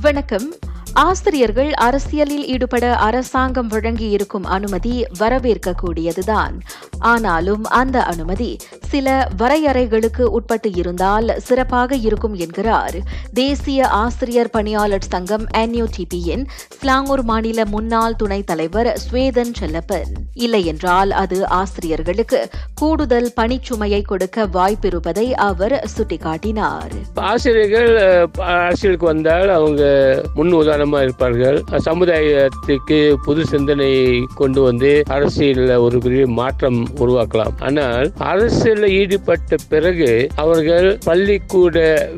வணக்கம். 0.00 0.46
ஆசிரியர்கள் 0.92 1.72
அரசியலில் 1.74 2.46
ஈடுபட 2.46 2.96
அரசாங்கம் 2.96 3.70
வழங்கியிருக்கும் 3.70 4.42
அனுமதி 4.42 5.06
வரவேற்கக்கூடியதுதான். 5.18 6.60
ஆனாலும் 6.98 7.64
அந்த 7.64 8.02
அனுமதி 8.02 8.56
சில 8.88 9.28
வரையறைகளுக்கு 9.38 10.22
உட்பட்டு 10.22 10.74
இருந்தால் 10.74 11.34
சிறப்பாக 11.38 11.96
இருக்கும் 11.96 12.34
என்கிறார். 12.34 12.94
தேசிய 13.34 13.88
ஆசிரியர் 13.88 14.50
பணியாளர் 14.50 15.04
சங்கம் 15.08 15.46
என்யூடிபியின் 15.56 16.46
ஸ்லாங்கூர் 16.80 17.22
மாநில 17.22 17.66
முன்னாள் 17.66 18.16
துணைத் 18.16 18.46
தலைவர் 18.46 18.98
ஸ்வேதன் 18.98 19.52
செல்லப்பன். 19.60 20.10
இல்லையென்றால் 20.34 21.10
அது 21.10 21.48
ஆசிரியர்களுக்கு 21.48 22.48
கூடுதல் 22.74 23.32
பணிச்சுமையை 23.36 24.02
கொடுக்க 24.02 24.46
வாய்ப்பிருப்பதை 24.46 25.32
அவர் 25.32 25.90
சுட்டிக்காட்டினார். 25.96 26.90
ஆசிரியர்கள் 27.14 28.28
அரசியலுக்கு 28.38 29.06
வந்தால் 29.06 29.48
அவங்க 29.48 30.22
முன் 30.34 30.48
இருப்பார்கள். 30.88 31.64
சமுதாயத்துக்கு 31.88 32.98
புது 33.26 33.46
சிந்தனை 33.46 33.90
கொண்டு 34.34 34.62
வந்து 34.62 35.02
அரசியலில் 35.06 35.74
ஒரு 35.86 35.98
பெரிய 35.98 36.26
மாற்றம் 36.26 36.80
உருவாக்கலாம். 37.04 37.54
ஆனால் 37.58 38.12
அரசியலில் 38.18 38.94
ஈடுபட்ட 39.00 39.58
பிறகு 39.68 40.28
அவர்கள் 40.36 40.98
பள்ளிக்கூட 41.04 41.76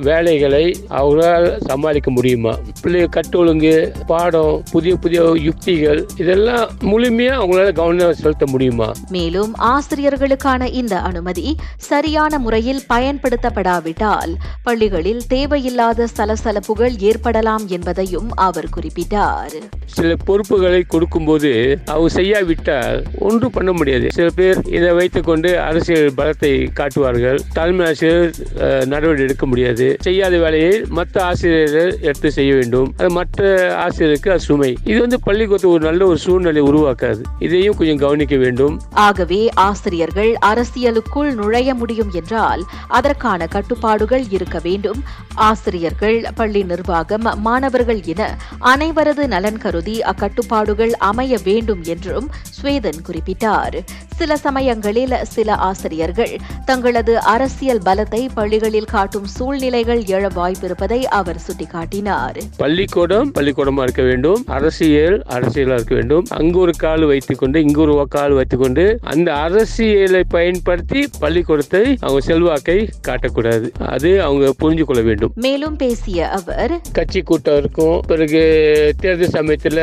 வேலைகளை 0.09 0.65
அவர்களால் 0.88 1.59
சமாளிக்க 1.69 2.11
முடியுமா? 2.11 2.55
பிள்ளை 2.83 3.09
கட்டொழுங்கு 3.16 3.75
பாடம் 4.07 4.63
புதிய 4.73 4.97
புதிய 4.97 5.21
யுக்திகள் 5.49 6.01
இதெல்லாம் 6.16 6.69
முழுமையா 6.91 7.35
அவங்களால 7.41 7.73
கவனம் 7.73 8.21
செலுத்த 8.23 8.45
முடியுமா? 8.47 8.88
மேலும் 9.10 9.52
ஆசிரியர்களுக்கான 9.73 10.71
இந்த 10.80 10.95
அனுமதி 11.01 11.57
சரியான 11.77 12.38
முறையில் 12.38 12.83
பயன்படுத்தப்படாவிட்டால் 12.88 14.33
பள்ளிகளில் 14.63 15.23
தேவையில்லாத 15.27 16.07
சலசலப்புகள் 16.16 16.95
ஏற்படலாம் 17.10 17.69
என்பதையும் 17.69 18.29
அவர் 18.47 18.52
குறிப்பிட்டார். 18.77 19.56
சில 19.84 20.16
பொறுப்புகளை 20.24 20.85
கொடுக்கும்போது 20.88 21.79
அவங்க 21.87 22.09
செய்யாவிட்டால் 22.09 23.04
ஒன்றும் 23.18 23.51
பண்ண 23.51 23.73
முடியாது. 23.73 24.09
சில 24.10 24.29
பேர் 24.35 24.59
இதை 24.66 24.93
வைத்துக்கொண்டு 24.93 25.60
அரசியல் 25.60 26.15
பலத்தை 26.16 26.73
காட்டுவார்கள். 26.73 27.41
தலைமை 27.52 27.87
ஆசிரியர் 27.87 28.30
நடவடிக்கை 28.85 29.26
எடுக்க 29.26 29.46
முடியாது. 29.46 29.96
செய்யாத 30.01 30.38
வேலையை 30.38 30.82
மற்ற 30.88 31.24
ஆசிரியர்கள் 31.24 31.99
எடுத்து 32.01 32.30
செய்ய 32.32 32.54
வேண்டும். 32.54 32.95
அது 32.96 33.10
மற்ற 33.10 33.76
ஆசிரியருக்கு 33.76 34.30
அது 34.30 34.41
சுமை. 34.41 34.76
இது 34.85 35.01
வந்து 35.01 35.21
பள்ளிக்கூடத்தில் 35.21 35.71
ஒரு 35.71 35.85
நல்ல 35.85 36.07
ஒரு 36.07 36.19
சூழ்நிலை 36.19 36.63
உருவாக்காது. 36.63 37.21
இதையும் 37.38 37.76
கொஞ்சம் 37.76 37.96
கவனிக்க 37.96 38.37
வேண்டும். 38.37 38.80
ஆகவே 38.95 39.48
ஆசிரியர்கள் 39.54 40.35
அரசியலுக்குள் 40.35 41.35
நுழைய 41.35 41.74
முடியும் 41.74 42.10
என்றால் 42.13 42.63
அதற்கான 42.88 43.46
கட்டுப்பாடுகள் 43.46 44.24
இருக்க 44.30 44.59
வேண்டும். 44.63 45.01
ஆசிரியர்கள் 45.35 46.24
பள்ளி 46.35 46.63
நிர்வாகம் 46.63 47.26
மாணவர்கள் 47.41 48.01
என 48.04 48.37
அனைவரது 48.65 49.26
நலன் 49.26 49.59
கருதி 49.59 49.96
அக்கட்டுப்பாடுகள் 50.02 50.95
அமைய 51.02 51.38
வேண்டும் 51.45 51.82
என்றும் 51.85 52.29
ஸ்வேதன் 52.63 53.01
குறிப்பிட்டார். 53.09 53.77
சில 54.16 54.37
சமயங்களில் 54.37 55.15
சில 55.23 55.55
ஆசிரியர்கள் 55.55 56.38
தங்களது 56.65 57.21
அரசியல் 57.21 57.80
பலத்தை 57.85 58.29
பள்ளிகளில் 58.35 58.85
காட்டும் 58.85 59.27
சூழ்நிலைகள் 59.27 60.02
எழ 60.02 60.29
வாய்ப்பிருப்பதை 60.37 61.02
அவர் 61.02 61.41
சுட்டிக்காட்டினார். 61.46 62.38
பள்ளிக்கூடம் 62.57 63.32
பள்ளிக்கூடமா 63.35 63.82
இருக்க 63.82 64.03
வேண்டும். 64.03 64.43
அரசியல் 64.47 65.22
அரசியலா 65.28 65.72
இருக்க 65.72 65.94
வேண்டும். 65.94 66.27
அங்கு 66.31 66.59
ஒரு 66.59 66.72
கால் 66.78 67.04
வைத்துக்கொண்டு 67.04 67.60
இங்கு 67.60 67.81
ஒரு 67.81 68.06
கால் 68.09 68.32
வைத்துக்கொண்டு 68.32 68.99
அந்த 69.03 69.34
அரசியலை 69.34 70.25
பயன்படுத்தி 70.28 71.09
பள்ளிக்கூடத்தை 71.19 71.97
அவங்க 72.00 72.21
செல்வாக்கை 72.21 72.88
காட்டக்கூடாது. 73.09 73.71
அது 73.88 74.22
அவங்க 74.22 74.54
புரிஞ்சு 74.62 74.82
கொள்ள 74.82 75.03
வேண்டும். 75.03 75.32
மேலும் 75.34 75.76
பேசிய 75.76 76.28
அவர் 76.28 76.81
கட்சி 76.93 77.22
கூட்டம் 77.22 77.56
இருக்கும். 77.56 78.00
பிறகு 78.06 78.43
தேர்தல் 79.00 79.44
சமயத்துல 79.44 79.81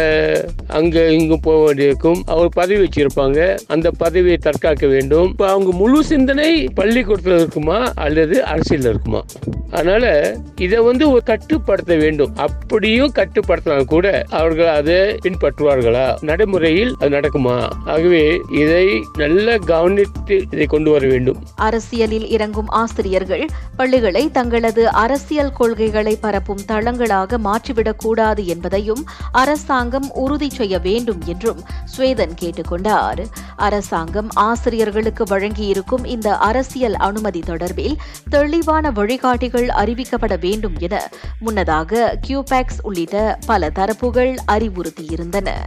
அங்க 0.67 1.11
இங்கும் 1.11 1.39
போக 1.39 1.65
வேண்டியிருக்கும். 1.65 2.23
அவர் 2.25 2.49
பதவி 2.69 2.87
வச்சிருப்பாங்க. 2.87 3.57
அந்த 3.67 3.91
பதவியை 3.91 4.37
தற்காக்க 4.37 4.87
வேண்டும். 4.87 5.29
இப்ப 5.29 5.49
அவங்க 5.49 5.71
முழு 5.71 6.03
சிந்தனை 6.03 6.67
பள்ளிக்கூடத்தில் 6.75 7.33
இருக்குமா 7.33 7.91
அல்லது 7.95 8.43
அரசியல் 8.43 8.83
இருக்குமா? 8.83 9.23
அதனால 9.71 10.35
இதை 10.55 10.79
வந்து 10.79 11.11
ஒரு 11.11 11.23
கட்டுப்படுத்த 11.23 11.95
வேண்டும். 11.95 12.35
அப்படியும் 12.35 13.11
கட்டுப்படுத்தினால் 13.15 13.85
கூட 13.85 14.25
அவர்கள் 14.29 14.67
அதை 14.67 14.95
பின்பற்றுவார்களா? 14.95 16.21
நடைமுறையில் 16.21 16.95
அது 16.99 17.09
நடக்குமா? 17.09 17.69
ஆகவே 17.85 18.41
இதை 18.51 19.03
நல்ல 19.17 19.57
கவனித்து 19.57 20.41
இதை 20.51 20.65
கொண்டு 20.65 20.91
வர 20.91 21.07
வேண்டும். 21.07 21.43
அரசியலில் 21.55 22.29
இறங்கும் 22.29 22.67
ஆசிரியர்கள் 22.67 23.47
பள்ளிகளை 23.77 24.31
தங்களது 24.31 24.89
அரசியல் 24.89 25.51
கொள்கைகளை 25.51 26.17
பரப்பும் 26.21 26.65
தளங்களாக 26.67 27.37
மாற்றிவிடக் 27.37 27.97
கூடாது 27.97 28.47
என்பதையும் 28.47 29.05
அரசாங்கம் 29.31 30.11
உறுதி 30.13 30.49
செய்ய 30.49 30.77
வேண்டும் 30.77 31.21
என்றும் 31.25 31.59
ஸ்வேதன் 31.85 32.33
கேட்டுக்கொண்டார். 32.41 33.25
அரசாங்கம் 33.55 34.29
ஆசிரியர்களுக்கு 34.33 35.23
வழங்கியிருக்கும் 35.23 36.05
இந்த 36.05 36.35
அரசியல் 36.35 36.93
அனுமதி 36.93 37.39
தொடர்பில் 37.39 37.95
தெளிவான 38.29 38.91
வழிகாட்டிகள் 38.91 39.57
அறிவிக்கப்பட 39.67 40.39
வேண்டும் 40.39 40.77
என 40.77 41.09
முன்னதாக 41.39 42.19
கியூபேக்ஸ் 42.27 42.79
உள்ளிட்ட 42.81 43.39
பல 43.45 43.69
தரப்புகள் 43.69 44.37
அறிவுறுத்தியிருந்தன. 44.47 45.57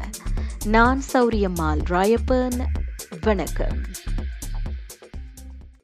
நான் 0.64 1.02
சௌரியம்மாள் 1.12 1.80
ராயப்பன். 1.90 2.64
வணக்கம். 3.20 3.80